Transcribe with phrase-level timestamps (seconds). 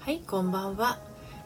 [0.00, 0.98] はいこんばんは。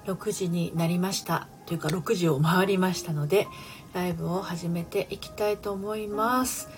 [0.06, 3.48] 6時になりましたというか6時を回りましたので
[3.92, 6.68] ライブを始めていきたいと思います。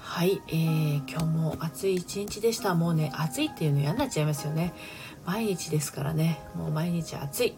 [0.00, 2.74] はい、えー、今日も暑い一日でした。
[2.74, 4.72] もうね暑いっていうの嫌になっちゃいますよね。
[5.26, 6.40] 毎日ですからね。
[6.54, 7.54] もう毎日暑い。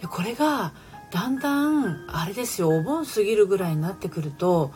[0.00, 0.74] でこれが
[1.10, 4.72] だんだんあれですよお盆過ぎるぐらいになってくると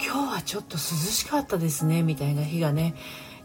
[0.00, 2.94] 今日はちょっと涼しかったですねみたいな日がね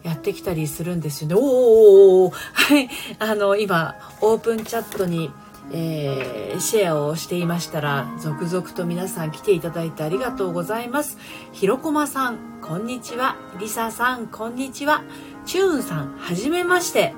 [0.03, 1.35] やってきたりするんですよね。
[1.35, 2.89] おお はい。
[3.19, 5.31] あの、今、オープンチャットに、
[5.71, 11.17] えー、シェアをしていましたら、続々と皆さん来ていただいてありがとうございます。
[11.51, 13.35] ひろこまさん、こんにちは。
[13.59, 15.03] りささん、こんにちは。
[15.45, 17.13] チューンさん、はじめまして。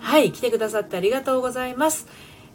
[0.00, 2.06] はい、来てくださってありがとうございます。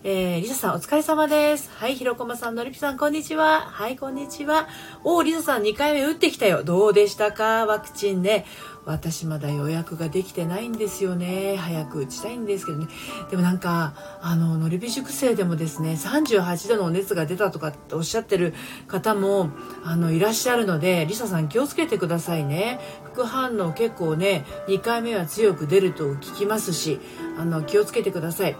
[0.01, 1.69] えー、リサさんお疲れ様です。
[1.73, 3.59] はい、ひろこまさん、のりぴさん、こんにちは。
[3.59, 4.69] はい、こんにちは。
[5.03, 6.63] おー、リサさん2回目打ってきたよ。
[6.63, 7.65] どうでしたか？
[7.65, 8.45] ワクチンね。
[8.85, 11.57] 私まだ予約ができてないんですよね。
[11.57, 12.87] 早く打ちたいんですけどね。
[13.29, 18.53] でもなんか、あの、のりぴ塾生でもですね、38度の熱が出たとかっておっしゃってる
[18.87, 19.49] 方も、
[19.83, 22.79] あの、いらっしゃるので、リサさん気をつけてくださいね。
[23.03, 27.01] 副反応結構ね、2回目は強く出ると聞きますし、
[27.37, 28.55] あの、気をつけてください。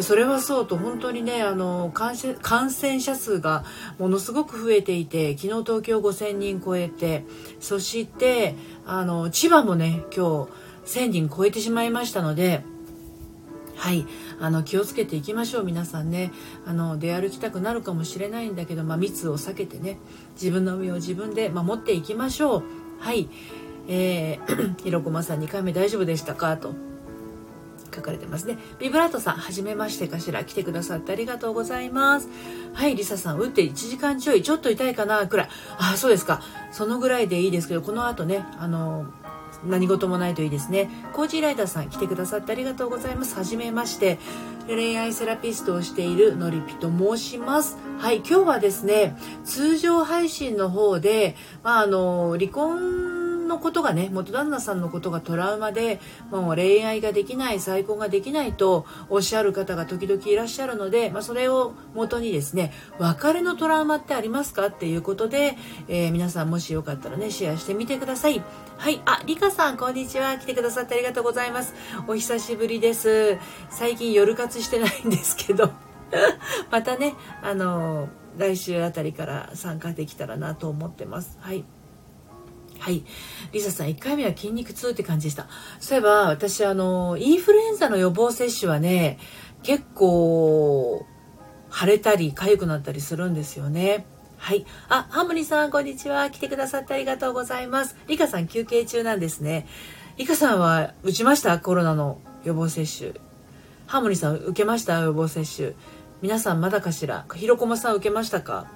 [0.00, 2.16] それはそうと本当にねあの感
[2.70, 3.64] 染者数が
[3.98, 7.24] ものすごく増えていて昨日東京5000人超えて
[7.60, 10.48] そしてあの千葉もね今
[10.84, 12.62] 日1000人超えてしまいましたので。
[13.78, 14.06] はい、
[14.40, 16.32] あの気をつけていきましょう皆さんね。
[16.64, 19.98] あの出歩きたくなるかもしれないんだけど、まあ、密を避けてね
[20.32, 22.62] 自分の身を自分で守っていきましょう。
[23.00, 23.28] はい、
[23.86, 26.56] えー、 ひろこまさん2回目大丈夫でしたか？
[26.56, 26.95] と。
[27.96, 28.58] 書かれてますね。
[28.78, 30.44] ビブラートさん、はじめましてかしら？
[30.44, 32.28] 来てくださってありがとうございます。
[32.74, 35.48] はい、リサさん、打って1時間ちょい、ちょっと痛いかな、くらい。
[35.78, 36.42] あ、そうですか。
[36.70, 39.06] そのぐらいでいいですけど、この後ね、あの、
[39.64, 40.90] 何事もないといいですね。
[41.14, 43.36] コージーライダーさん来てくださってありがとうございます。
[43.36, 44.18] はじめまして。
[44.68, 47.76] 恋愛セラピストをしているのりぴと申します。
[47.98, 53.15] はい、今日はですね、通常配信の方で、まあ、あの、離婚
[53.46, 65.56] のことがね元旦那さんのことがトラウマでもう恋愛ができない再婚ができないとおっしゃる方が時々いらっしゃるので、まあ、それを元にですね別れのトラウマってありますかっていうことで、
[65.88, 68.42] えー、皆さんもしよかったらねシェアしてみてください。
[68.78, 70.36] はいあリカさんこんにちは。
[70.38, 71.74] 来てくださってありがとうございます。
[72.06, 73.38] お久しぶりです。
[73.70, 75.70] 最近夜活してないんですけど。
[76.70, 81.38] またねあの来週あたりから参加できたらなと思ってます。
[81.40, 81.64] はい。
[82.78, 83.04] はい。
[83.52, 85.48] リサさん、1回目は筋肉痛って感じでした。
[85.80, 89.18] そういえば、私、あの、インフルエンザの予防接種はね、
[89.62, 91.04] 結構、
[91.72, 94.06] 腫れたり、痒くなったりするんですよね。
[94.38, 94.64] はい。
[94.88, 96.30] あ、ハモニさん、こんにちは。
[96.30, 97.96] 来てくださってありがとうございます。
[98.06, 99.66] リカさん、休憩中なんですね。
[100.18, 101.58] リカさんは、打ちました？
[101.58, 103.12] コロナの予防接種。
[103.86, 105.00] ハモニさん、受けました？
[105.00, 105.72] 予防接種。
[106.22, 107.26] 皆さん、まだかしら？
[107.34, 108.70] ひろこまさん、受けましたか？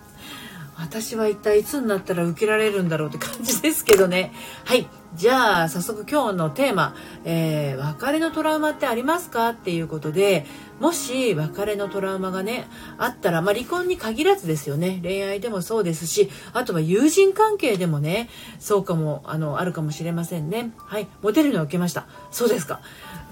[0.80, 4.32] 私は一体いつになったら受けられるんだろうって感じですけどね。
[4.64, 4.88] はい。
[5.14, 10.46] じゃあ、早速今日のテーマ、えー、別れのトラウマってありますかっていうことで、
[10.78, 15.00] もし別れのトラウマがね、あったら、まあ、離婚に限らずですよね。
[15.02, 20.72] 恋愛でもそうですし、あとは友人関係でもね、そうかも、あの、あるかもしれませんね。
[20.76, 21.08] はい。
[21.22, 22.06] モテるのを受けました。
[22.30, 22.80] そうですか。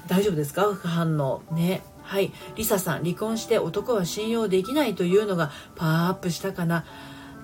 [0.07, 0.63] 大丈夫ですか？
[0.75, 1.43] 副反応。
[1.53, 1.83] ね。
[2.03, 2.33] はい。
[2.57, 6.85] リサさん、離婚して男は信用できないというのがパワーアップしたかな。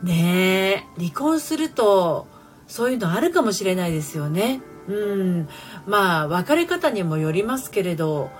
[0.03, 2.27] ねえ離婚すると
[2.66, 4.60] そういうのあるかもしれないですよね。
[4.88, 5.49] うん
[5.87, 8.31] まあ別れ方にもよりますけれど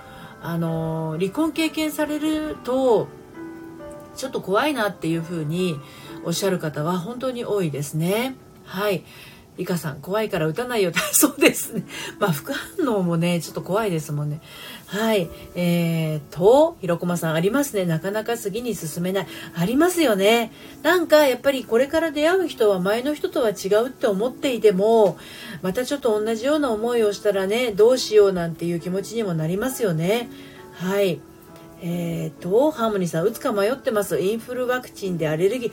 [0.43, 3.09] あの離婚経験されると
[4.15, 5.81] ちょっと怖いなっていうふうに
[6.25, 8.37] おっしゃる方は本当に多いですね。
[8.65, 9.05] はい。
[9.57, 10.93] リカさん、怖いから打たないよ。
[11.13, 11.85] そうですね。
[12.19, 14.41] まあ、副反応もね、ちょっと怖いですもんね。
[14.87, 15.31] はい。
[15.55, 17.85] えーと、ひろこまさん、ありますね。
[17.85, 19.27] なかなか次に進めない。
[19.55, 20.53] ありますよね。
[20.83, 25.19] なんか、やっぱりこれから出会う人は前の人とは違うって思っていても、
[25.63, 30.29] またちょっと同じような思いをしたらね、どうしようなんていう気持ちにもなりますよね。
[30.73, 31.21] はい。
[31.81, 34.19] えーと、ハーモニーさん、打つか迷ってます。
[34.19, 35.73] インフルワクチンでアレルギー。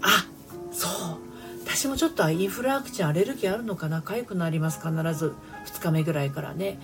[0.00, 0.26] あ、
[0.72, 1.21] そう。
[1.64, 5.34] 私もちょっとインフルワクチンアレルギーあるのかな痒くなります必ず。
[5.66, 6.78] 2日目ぐらいからね。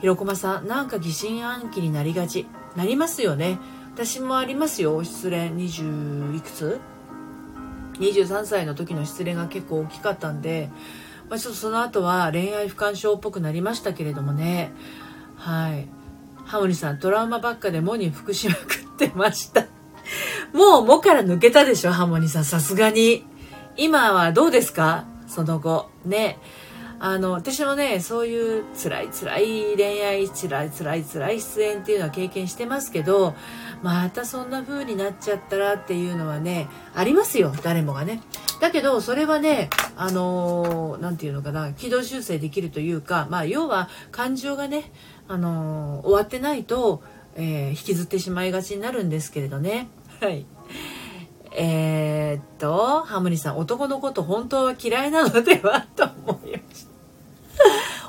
[0.00, 2.46] ひろこまさんなんか疑心暗鬼になりがち。
[2.76, 3.58] なりますよね。
[3.94, 5.02] 私もありますよ。
[5.04, 5.50] 失恋。
[5.50, 6.80] 20いくつ
[7.98, 10.68] ？23歳の時の失恋が結構大きかったんで、
[11.28, 14.72] まあ、ちょっとその後は恋愛不干渉っぽくなりましたけれどもね。
[15.36, 15.88] はい。
[16.44, 19.66] ハモリさんトラウマばっかでモに服しまくってました。
[20.52, 22.44] もう「も」から抜けたでしょハモニさん。
[22.44, 23.24] さすがに。
[23.76, 25.04] 今はどうですか？
[25.26, 25.90] その後。
[26.04, 26.38] ね。
[27.00, 33.34] あの私もねそういう辛い辛い恋愛辛い辛い辛い出演っていうのは経験してますけど
[33.82, 37.52] またそんな風になっちゃったらっていうのはねありますよ。
[37.62, 38.22] 誰もがね。
[38.60, 44.90] だけどそれはねあの何て言うのかな軌道修正できるというかまあ要は感情がね
[45.28, 47.02] あの終わってないと、
[47.34, 49.88] えー、引きずってしまいがちになるんですけれどね。
[50.20, 50.46] はい。
[51.56, 56.94] えー、っと、ハムニさん、男のこと本当は嫌いなのではと思いました。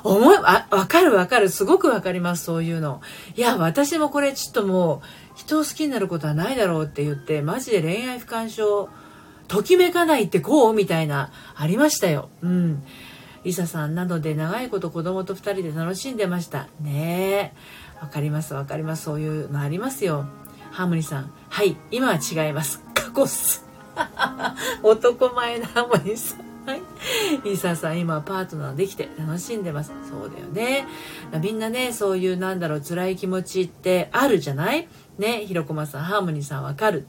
[0.02, 1.48] 思い、あ、わかるわかる。
[1.48, 3.00] すごくわかります、そういうの。
[3.36, 8.88] いや、私もこれちょっともう、人を好きになることはないだろうって言って、マジで恋愛不干渉、
[9.46, 12.28] ときめかないってこうみたいな、ありましたよ。
[12.42, 12.82] うん。
[13.44, 16.66] リサさんなので長いこと子供と2人で楽しんでました。
[16.80, 18.02] ねえ。
[18.02, 19.04] わかりますわかります。
[19.04, 20.26] そういうのありますよ。
[20.76, 21.32] ハーモニーさん。
[21.48, 22.82] はい、今は違います。
[22.92, 23.64] 過去っす。
[24.84, 26.66] 男前なハーモニーさん。
[26.68, 26.82] はい。
[27.44, 29.92] リサさん、今パートナーできて楽しんでます。
[30.10, 30.86] そうだよね。
[31.40, 34.86] みんなね、そういうなんだろう、辛い気持ちってあるじゃない？
[35.16, 37.06] ね、ひろこまさん、ハーモニーさんわかる。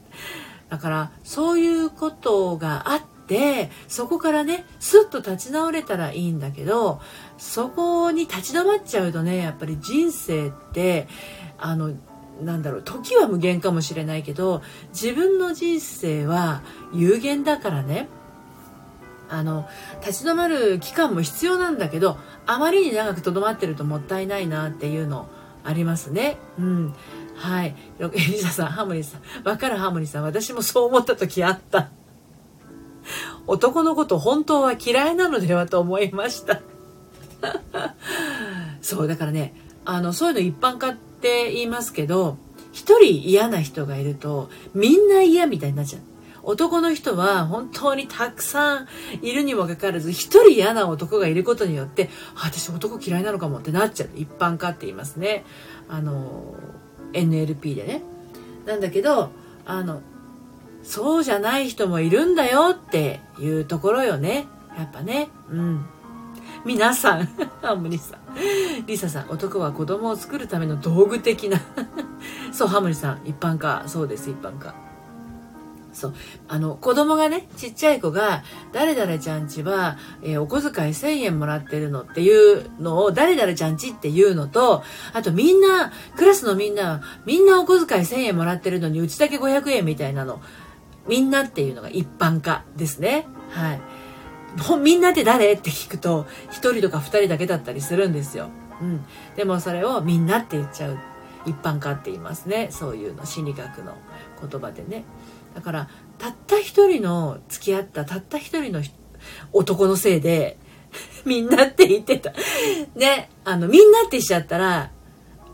[0.70, 7.02] だから、そういうことがあって、そこからね、スッと立ち直れたらいいんだけど、
[7.36, 11.06] そこに立ち止まっちゃうとね、やっぱり人生って、
[11.58, 11.92] あの、
[12.42, 14.62] なんだろう時は無限かもしれないけど
[14.92, 16.62] 自分の人生は
[16.92, 18.08] 有限だからね
[19.28, 19.68] あの
[20.00, 25.28] 立ち止まる期間も必要なんだけどあまりに長くとどまってるともったいないなっていうの
[25.64, 26.38] ありますね。
[26.58, 26.94] うん。
[27.36, 27.74] はい。
[28.00, 29.46] エリザさん、ハーモニーさん。
[29.46, 30.22] わかるハーモニーさん。
[30.22, 31.90] 私もそう思った時あった。
[33.46, 36.60] 男のこと本当は嫌いなのではと思いました。
[38.80, 42.38] そう、だからね、あの、そういうの一般化って言いますけど、
[42.72, 46.02] 一人嫌な人がいると、みんな嫌みたいになっちゃう。
[46.44, 48.88] 男の人は本当にたくさん
[49.20, 54.10] いるにもかかわらず一人嫌な男がいることによって私男嫌いなのかもってなっちゃう。
[54.16, 55.44] 一般化って言いますね。
[55.88, 56.54] あの
[57.12, 58.02] NLP でね。
[58.64, 59.30] なんだけど
[59.66, 60.00] あの
[60.82, 64.46] そうじゃない人もいるんだよっていうところよね。
[64.78, 65.28] やっぱね。
[65.50, 65.84] うん。
[66.64, 67.26] 皆さん。
[67.60, 68.16] ハムニさ。
[68.16, 68.27] ん
[68.86, 71.60] リサさん男は子供を作るための道具的な
[72.52, 74.88] そうハムニさん一般化そうです一般化
[75.98, 76.14] そう。
[76.46, 90.40] あの、子供がね、ちっちゃい子が、誰々ちゃんちは、えー、お小遣い1000円もらってるのっていうのを、誰々ちゃんちっていうのと、あとみんな、クラスのみんな、みんなお小遣い1000円もらってるのに、うちだけ500円みたいなの。
[91.08, 93.26] みんなっていうのが一般化ですね。
[93.50, 93.80] はい。
[94.82, 95.52] みんなって誰？
[95.52, 98.50] って聞くと、1人とか2人だけだったりするんですよ。
[98.80, 99.04] うん。
[99.36, 100.98] でもそれをみんなって言っちゃう。
[101.46, 102.68] 一般化って言いますね。
[102.70, 103.94] そういうの、心理学の
[104.40, 105.04] 言葉でね。
[105.54, 108.82] だからたった一人の付き合ったたった一人の
[109.52, 110.58] 男のせいで
[111.24, 112.32] みんなって言ってた
[112.94, 114.90] ねあのみんなってしちゃったら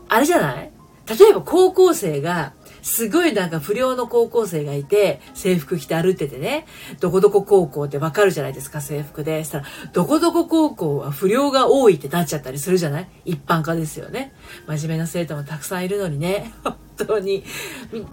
[0.09, 0.71] あれじゃない？
[1.07, 2.53] 例えば高校生が
[2.85, 6.67] すごいなんか不良の高校生がいて、制服着て歩いててね、
[6.99, 9.43] どこどこ高校ってわかるじゃないですか、制服で。
[9.43, 13.07] したら、どこどこ高校は不良が多いってなっちゃったりするじゃない？
[13.25, 14.33] 一般化ですよね。
[14.67, 16.53] 真面目な生徒もたくさんいるのにね。
[16.63, 17.43] 本当に。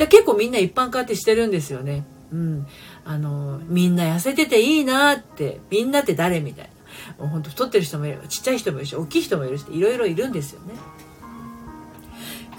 [0.08, 2.04] 結構みんな一般化ってしてるんですよね。
[2.32, 2.66] うん。
[3.04, 6.70] あの、みんな痩せてていいなって、みんなって誰みたい
[7.18, 7.24] な。
[7.24, 10.74] もうほんと太ってる人もいれば、ちっちゃい人もいるし、大きい人もいるし、いろいろいるんですよね。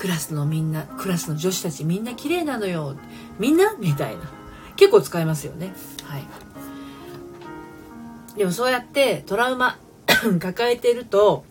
[0.03, 2.97] クラスのみんなクラスの女子たちみんな綺麗なのよ。
[3.39, 3.73] みんな？
[3.79, 4.23] みたいな。
[4.75, 5.73] 結構使いますよね。
[6.03, 6.23] はい。
[8.37, 9.79] でもそうやってトラウマ
[10.41, 11.45] 抱えてると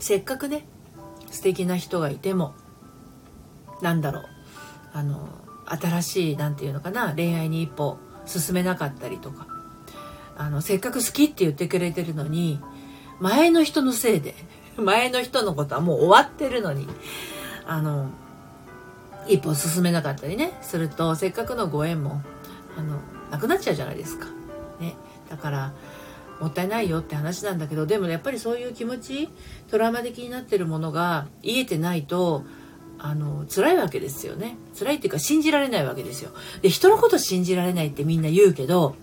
[0.00, 0.66] せっかくね
[1.30, 2.56] 素敵な人がいても
[3.80, 4.24] なんだろう。
[4.94, 5.28] あの
[5.66, 9.46] 新しい何て言うのかな恋愛に一歩進めなかったりとか。
[10.36, 12.58] あのせっかく好きって言ってくれてるのに
[13.20, 14.34] 前の人のせいで
[14.76, 16.88] 前の人のことはもう終わってるのに、
[17.66, 18.10] あの、
[19.26, 22.22] 一歩進めなかったりね、すると、せっかくのご縁も、
[22.76, 23.00] あの、
[23.30, 24.26] なくなっちゃうじゃないですか。
[24.80, 24.96] ね。
[25.30, 25.72] だから、
[26.40, 29.28] もったいないよって話なんだけど、でもやっぱりそういう気持ち、
[29.70, 32.44] トラウマ的になってるものが癒えてないと、
[32.98, 34.56] あの、辛いわけですよね。
[34.78, 36.30] 辛いっていうか信じられないわけですよ。
[36.62, 38.96] で、人のこと信じられないってみんな言うけど、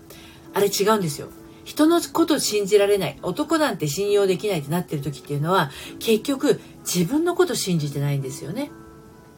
[0.54, 1.28] あれ違うんですよ。
[1.64, 3.18] 人のこと信じられない。
[3.22, 8.70] 男なんて信用できないってなってる時っていうのは結局自分のこと信じてないんですよね。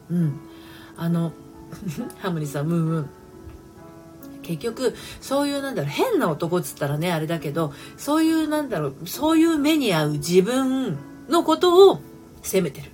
[0.09, 0.39] うん。
[0.97, 1.33] あの
[2.19, 3.05] ハムリさんムームー
[4.41, 10.97] 結局そういうなんだろう変な男っつったらねあれだけどそういうなんだろうそういう目に遭う自分
[11.29, 11.99] のことを
[12.43, 12.91] 責めてる。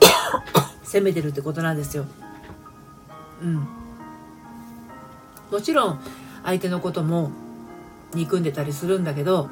[0.84, 2.04] 責めてるってことなんですよ。
[3.42, 3.66] うん。
[5.50, 6.00] もちろん
[6.44, 7.32] 相手のことも
[8.14, 9.48] 憎んでたりするんだけど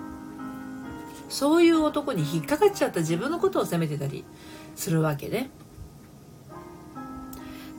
[1.29, 4.25] そういう男に引っかかっちゃった自分のことを責めてたり
[4.75, 5.51] するわけね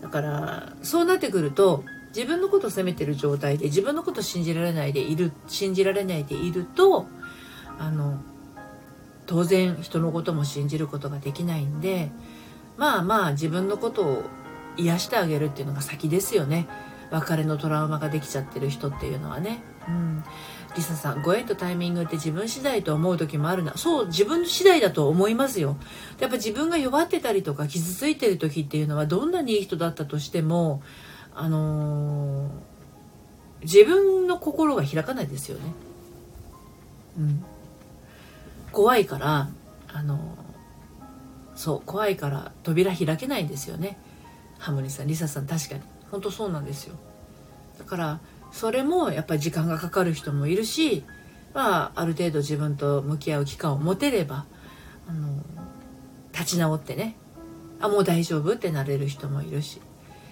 [0.02, 1.84] だからそうなってくると
[2.16, 7.08] 自分のことを責めてる状態で自分のことを信じられないでいる信じられないでいると
[7.78, 8.22] あの
[9.26, 12.12] 当然人のことも信じることができないんで
[12.78, 14.24] まあまあ自分のことを
[14.78, 16.68] 癒してあげるっていうのが先ですよね
[17.12, 19.62] 別れのトラウマができちゃってる人っていうのはね。
[19.90, 20.24] うん。
[20.76, 23.76] リサさん、ご縁とタイミングって自分次第と思う時もあるな。
[23.76, 25.78] そう、自分次第だと思いますよ。
[26.20, 30.82] やっぱ自分が弱ってたりとか傷ついてる時っていうのはどんなにいい人だったとしても、
[31.34, 32.50] あのー、
[33.64, 35.74] 自分の心が開かないですよね。
[37.18, 37.44] うん。
[38.72, 39.50] 怖いから、
[39.88, 40.20] あのー、
[41.56, 43.98] そう、怖いから扉開けないんですよね。
[44.60, 45.82] ハモニさん、リサさん確かに。
[46.12, 46.96] 本当そうなんですよ
[47.78, 48.20] だから
[48.52, 51.04] それもやっぱり時間がかかる人もいるし、
[51.54, 54.46] まあ、ある程度自分と向き合う期間を持てれば
[55.08, 55.44] あの
[56.32, 57.16] 立ち直ってね
[57.80, 59.82] あもう大丈夫ってなれる人もいるし。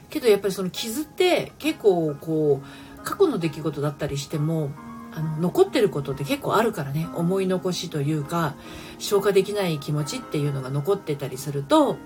[0.09, 4.71] けどやっぱりその傷って結構こう過去の出来事だったりしても
[5.13, 7.07] あの残ってることって結構あるからね。
[7.15, 8.55] 思い残しというか
[8.99, 11.97] 消化できない気持ちっていうのが残ってたりすると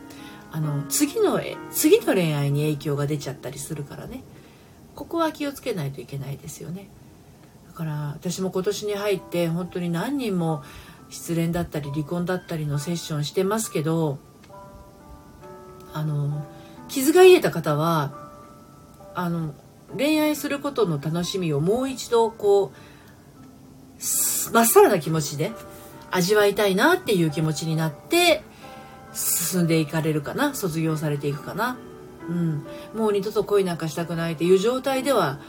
[0.51, 1.39] あの次の
[1.71, 4.23] 次の恋愛に影響が出ちゃったりするからね。
[5.01, 6.87] ここは気をつけないといけないですよね。
[7.67, 10.61] だから私も今年に入って本当に何人も
[11.09, 14.19] 失恋だったり離婚だったりのセッションしてますけど
[15.91, 16.45] あの
[16.87, 18.13] 傷が癒えた方は
[19.15, 19.55] あの
[19.97, 25.51] 恋愛することの楽しみをもう一度こうまっさらな気持ちで
[26.11, 28.43] 味わいたいなっていう気持ちになって
[29.13, 31.75] 進んでいかれるかな卒業されていくかな。
[32.31, 35.39] うんもう二度と恋なんかしたくないっていう状態では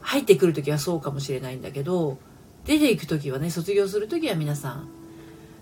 [0.00, 2.18] 入ってくる時はそうかもしれないんだけど
[2.64, 4.88] 出ていく時はね卒業する時は皆さん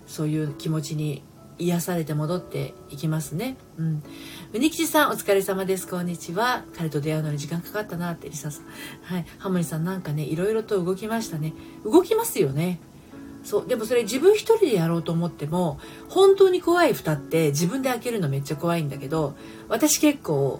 [0.07, 1.23] そういう気持ちに
[1.59, 3.57] 癒されて戻っていきますね。
[3.77, 4.03] うん。
[4.53, 5.87] うにきちさん、お疲れ様です。
[5.87, 6.63] こんにちは。
[6.75, 8.65] 彼と出会うのに時間かかったなって、りささん。
[9.01, 9.25] はい。
[9.39, 11.53] ハモリさん、なんかね、いろいろと動きましたね。
[11.83, 12.79] 動きますよね。
[13.47, 19.37] そうでもそれ自分一人でやろうと思っても本当に怖い蓋って自分で開けるのめっちゃ怖いんだけど
[19.69, 20.59] 私結構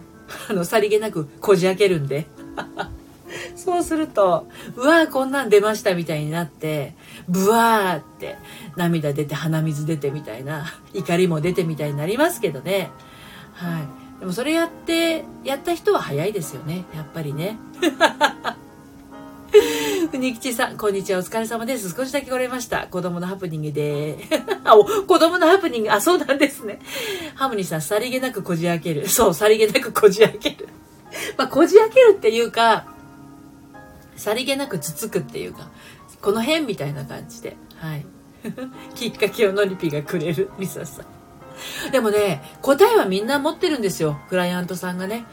[0.49, 2.27] あのさりげなくこじ開けるんで。
[3.57, 6.95] そうするとうわーこんなん出ましたみたいになって
[7.27, 8.37] ブワーって
[8.77, 12.89] 涙出て鼻水出てみたいな怒りも出てみたいになりますけどね。
[13.51, 14.19] はい。
[14.21, 16.85] でもそれやってやった人は早いですよね。
[16.95, 17.59] やっぱりね。
[20.11, 21.19] ふにきちさん、こんにちは。
[21.19, 21.95] お疲れ様です。
[21.95, 22.87] 少しだけ来れました。
[22.87, 24.17] 子供のハプニングで。
[24.63, 25.91] あ、子供のハプニング。
[25.91, 26.79] あ、そうなんですね。
[27.35, 29.07] ハムニさん、さりげなくこじ開ける。
[29.07, 30.67] そう、さりげなくこじ開ける。
[31.37, 32.85] まあ、こじ開けるっていうか、
[34.15, 35.69] さりげなくつつくっていうか、
[36.21, 37.55] この辺みたいな感じで。
[37.77, 38.05] はい。
[38.95, 40.49] きっかけをのりぴがくれる。
[40.57, 41.91] ミサさん。
[41.91, 44.19] でもね、答えはみんな持ってるんですよ。
[44.29, 45.25] クライアントさんがね。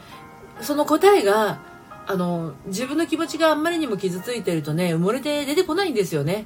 [0.61, 1.59] その答えが、
[2.07, 6.45] あの自分の気持ちがあんまりにも傷ついてるとね埋もれて出てこないんですよね。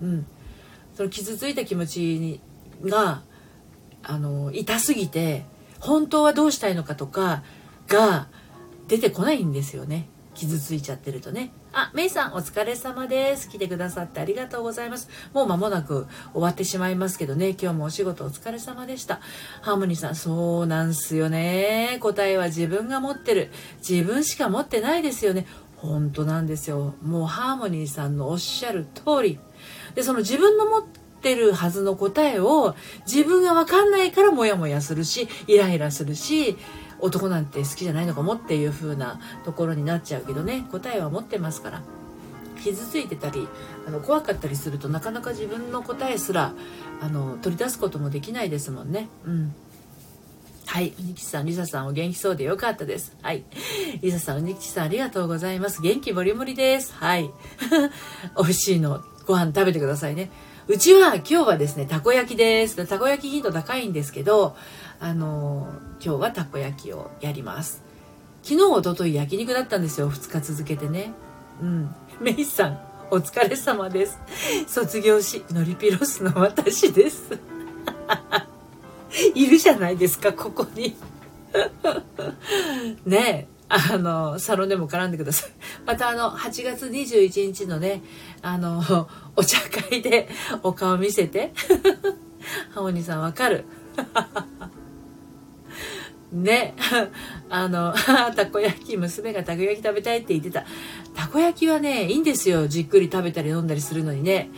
[0.00, 0.26] うん、
[0.94, 2.40] その傷ついた気持ち
[2.84, 3.22] が
[4.02, 5.44] あの痛すぎて
[5.78, 7.42] 本当はどうしたいのかとか
[7.88, 8.28] が
[8.88, 10.08] 出てこないんですよね。
[10.34, 11.52] 傷ついちゃってるとね。
[11.72, 13.48] あ、メイさんお疲れ様です。
[13.48, 15.08] 来てくださってありがとうございます。
[15.32, 19.20] もう間もなく終わってしまいますけどね、今日もお仕事お疲れ様でした。
[19.60, 21.98] ハーモニーさん、そうなんすよね。
[22.00, 23.52] 答えは自分が持ってる。
[23.88, 25.46] 自分しか持ってないですよね。
[25.76, 26.94] 本当なんですよ。
[27.02, 29.38] もうハーモニーさんのおっしゃる通り。
[29.94, 30.82] で、その自分の持っ
[31.22, 32.74] てるはずの答えを
[33.06, 36.56] 自分がわかんないからモヤモヤするし、イライラするし、
[37.02, 41.82] 男なんて好きじゃないのかもっていう風なところになっちゃうけどね答えは持ってますから
[42.62, 43.48] 傷ついてたり
[43.86, 46.52] あの怖かったりするとなかなか自分の答えすら
[47.00, 49.08] あの取り出すこともできないですもんね。
[49.24, 49.54] うん
[50.70, 50.94] はい。
[50.96, 53.16] うにきちさん、りささんお元気そうでよかったです。
[53.22, 53.42] はい。
[54.02, 55.82] りささん、うにきちさんありがとうございます。
[55.82, 56.94] 元気もりもりです。
[56.94, 57.28] はい。
[58.38, 60.30] 美味しいの、ご飯食べてくださいね。
[60.68, 62.76] うちは今日はですね、たこ焼きです。
[62.86, 64.54] たこ焼き頻度高いんですけど、
[65.00, 65.66] あの
[66.04, 67.82] 今日はたこ焼きをやります。
[68.42, 70.10] 昨日おととい焼肉だったんですよ。
[70.10, 71.12] 2日続けてね。
[71.62, 71.94] うん。
[72.20, 72.80] メイさん
[73.10, 74.18] お疲れ様です。
[74.66, 77.38] 卒業しノリピロスの私です。
[79.34, 80.96] いるじゃないですかここに。
[83.06, 85.50] ねえあの、サロンでも絡んでください。
[85.86, 88.02] またあの、8月21日のね、
[88.42, 90.28] あの、お茶会で
[90.62, 91.52] お顔見せて。
[92.74, 93.64] ハモニさんわかる。
[96.32, 96.74] ね。
[97.48, 97.94] あの
[98.36, 100.64] たこ焼き娘がたこ焼き食べたいって言ってた。
[101.14, 102.68] たこ焼きはねいいんですよ。
[102.68, 104.50] じっくり食べたり飲んだりするのにね。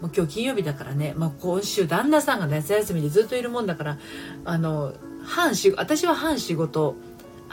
[0.00, 3.98] もう今日金曜日だからね、まあ、今週旦那さんが夏休みでずっといるもんだから
[4.44, 6.96] あの半仕私は半仕事。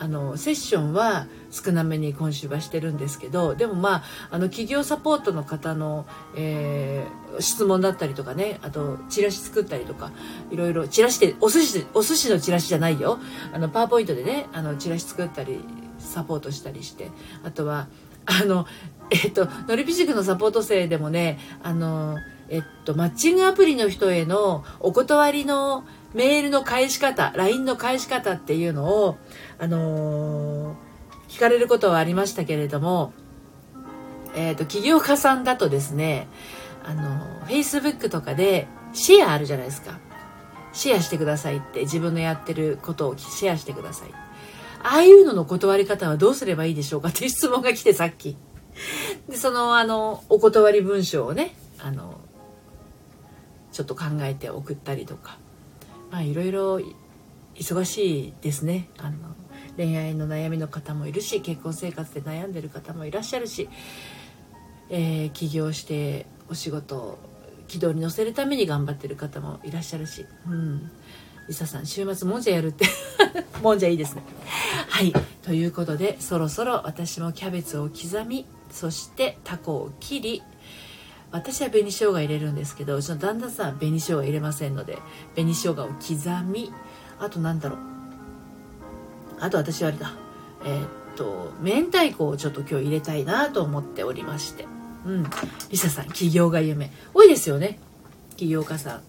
[0.01, 10.11] あのセッションは少なめに今週はしてるんですけどでもまああの企業サポートの方の、えー、質問だったりとかねあとチラシ作ったりとか
[10.51, 13.19] いろいろチラシでお寿司お寿司のチラシじゃないよ。
[13.53, 15.59] あのパワーポイントでねあのチラシ作ったり
[15.97, 17.09] サポートしたりして。
[17.43, 17.87] あとは
[18.25, 18.65] あの
[19.09, 22.17] えっとのりぴ塾のサポート生でもねあの
[22.49, 29.17] えっとマッチングアプリの人へのお断りのメールの返し方 LINE の返し方っていうのを
[29.57, 30.75] あのー、
[31.29, 33.13] 聞かれることはありましたけれども、
[34.35, 36.27] えっ、と起業家さんだとですね
[36.83, 39.99] あの Facebook とかでシェアあるじゃないですか。
[40.71, 44.09] シェアしてくださいって自分のやってることをシェアしてください。
[44.81, 48.35] ああいうのの断り方はどうすればいいでしょうかっていう質問が来てさっき。
[49.27, 52.19] でそのあのお断り文章をねあの
[53.71, 55.37] ちょっと考えて送ったりとか。
[56.11, 56.79] まあいろいろ
[57.55, 58.89] 忙しいですね。
[58.97, 59.17] あの
[59.79, 63.69] 恋愛の悩みの方もいるし結婚生活で悩んでる方もいらっしゃるし、
[64.89, 67.19] えー、起業してお仕事を
[67.69, 70.91] 軌道に乗せるために頑張ってる方もいらっしゃるし、うん、
[71.47, 72.87] リサさん週末もんじゃやるって。
[73.63, 74.23] もんじゃいいですね。
[74.89, 75.13] はい。
[75.43, 80.43] ということでそろそろ私もキャベツを刻みそしてタコを切り
[81.31, 84.97] 私は紅生姜入れるんですけどうちの旦那さんは紅生姜入れませんので
[85.35, 86.71] 紅生姜を刻み
[87.19, 87.88] あとなんだろう。
[89.39, 90.13] あと私はあれだ。
[90.65, 94.65] えー、っと明太子をちょっと今日入れたいなと思っておりまして。
[95.05, 95.29] うん。
[95.69, 96.91] リサさん起業が夢。
[97.13, 97.79] 多いですよね。
[98.35, 99.01] 起業家さん。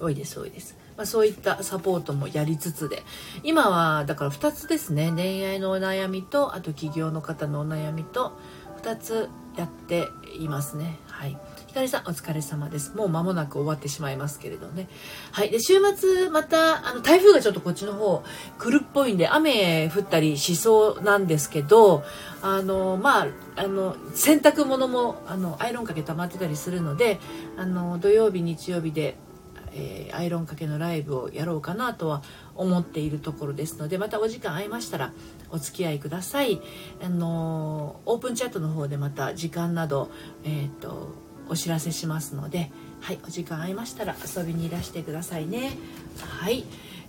[0.00, 0.76] 多いです多いです。
[0.96, 3.02] まあ、そういったサポートもやりつつで。
[3.42, 5.12] 今はだから2つですね。
[5.14, 8.38] 恋愛のお悩みとあと起業の方のお悩みと
[8.82, 10.08] 2つやって
[10.38, 10.98] いますね。
[11.06, 11.38] はい。
[11.80, 12.94] りさんお疲れ様です。
[12.96, 14.88] もう間もなく終わってしまいますけれどね。
[15.32, 15.50] はい。
[15.50, 18.22] で週末またあの台風がちょっとこっちの方
[18.58, 22.04] 来るっぽいんで雨降ったりしそうなんですけど
[22.42, 27.18] あのまああの洗濯物もあのアイロンかけ溜まってたりするので
[27.56, 29.16] あの土曜日日曜日で
[29.78, 32.22] えー、アイロンかけのライブをやろうかなとは
[32.54, 35.12] 思っているところですのでまたお時間合いましたら
[35.50, 36.60] お付き合いください。
[37.02, 40.10] あのオープンチャットの方でまた時間など、
[40.44, 41.10] えーと、
[41.48, 45.72] お知らせしますのではいお時間合いましたら遊びにいらしてくださいね。
[46.20, 46.64] はい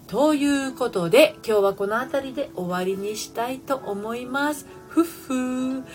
[0.07, 4.65] ということで今日はこの辺りで終わりにしたいと思います。
[4.89, 5.83] ふっふー。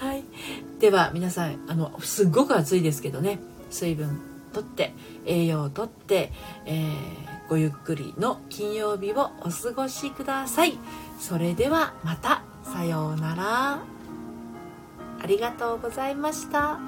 [0.00, 0.24] はい。
[0.80, 3.38] では皆さんあのすっごく暑いですけどね。
[3.70, 4.20] 水分
[4.52, 4.94] とって
[5.26, 6.32] 栄養をとって、
[6.66, 10.78] えー、ごゆっくりの金曜日をお過ごしください。
[11.20, 12.42] それではまた。
[12.64, 13.97] さようなら。
[15.20, 16.87] ありがとうございました。